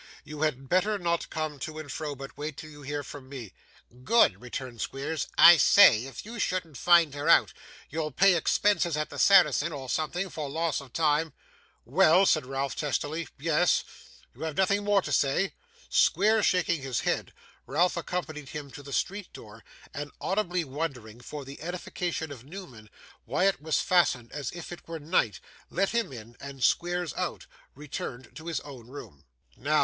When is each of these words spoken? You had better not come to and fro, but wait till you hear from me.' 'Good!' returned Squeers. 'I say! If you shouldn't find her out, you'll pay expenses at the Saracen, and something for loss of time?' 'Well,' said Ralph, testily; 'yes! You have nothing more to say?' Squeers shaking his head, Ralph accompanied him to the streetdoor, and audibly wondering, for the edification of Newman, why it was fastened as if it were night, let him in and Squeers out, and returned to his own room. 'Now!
You 0.23 0.41
had 0.41 0.67
better 0.67 0.97
not 0.97 1.29
come 1.29 1.59
to 1.59 1.77
and 1.77 1.91
fro, 1.91 2.15
but 2.15 2.35
wait 2.35 2.57
till 2.57 2.71
you 2.71 2.81
hear 2.81 3.03
from 3.03 3.29
me.' 3.29 3.53
'Good!' 4.03 4.41
returned 4.41 4.81
Squeers. 4.81 5.27
'I 5.37 5.57
say! 5.57 6.05
If 6.05 6.25
you 6.25 6.39
shouldn't 6.39 6.77
find 6.77 7.13
her 7.13 7.29
out, 7.29 7.53
you'll 7.91 8.09
pay 8.09 8.33
expenses 8.33 8.97
at 8.97 9.11
the 9.11 9.19
Saracen, 9.19 9.71
and 9.71 9.91
something 9.91 10.31
for 10.31 10.49
loss 10.49 10.81
of 10.81 10.91
time?' 10.91 11.33
'Well,' 11.85 12.25
said 12.25 12.47
Ralph, 12.47 12.75
testily; 12.75 13.27
'yes! 13.37 13.83
You 14.33 14.41
have 14.41 14.57
nothing 14.57 14.83
more 14.83 15.03
to 15.03 15.11
say?' 15.11 15.53
Squeers 15.87 16.47
shaking 16.47 16.81
his 16.81 17.01
head, 17.01 17.31
Ralph 17.67 17.95
accompanied 17.95 18.49
him 18.49 18.71
to 18.71 18.81
the 18.81 18.89
streetdoor, 18.93 19.61
and 19.93 20.09
audibly 20.19 20.63
wondering, 20.63 21.19
for 21.21 21.45
the 21.45 21.61
edification 21.61 22.31
of 22.31 22.43
Newman, 22.43 22.89
why 23.25 23.43
it 23.43 23.61
was 23.61 23.81
fastened 23.81 24.31
as 24.31 24.51
if 24.51 24.71
it 24.71 24.87
were 24.87 24.97
night, 24.97 25.39
let 25.69 25.89
him 25.89 26.11
in 26.11 26.35
and 26.41 26.63
Squeers 26.63 27.13
out, 27.13 27.43
and 27.45 27.45
returned 27.75 28.35
to 28.35 28.47
his 28.47 28.61
own 28.61 28.87
room. 28.87 29.25
'Now! 29.55 29.79